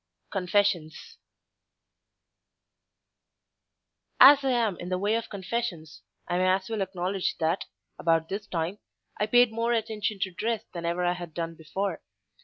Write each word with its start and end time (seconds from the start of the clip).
CONFESSIONS 0.31 1.17
As 4.19 4.43
I 4.43 4.49
am 4.49 4.75
in 4.79 4.89
the 4.89 4.97
way 4.97 5.13
of 5.13 5.29
confessions 5.29 6.01
I 6.27 6.39
may 6.39 6.47
as 6.49 6.67
well 6.71 6.81
acknowledge 6.81 7.37
that, 7.37 7.65
about 7.99 8.27
this 8.27 8.47
time, 8.47 8.79
I 9.19 9.27
paid 9.27 9.51
more 9.51 9.73
attention 9.73 10.17
to 10.21 10.31
dress 10.31 10.63
than 10.73 10.85
ever 10.87 11.05
I 11.05 11.13
had 11.13 11.35
done 11.35 11.53
before. 11.53 12.01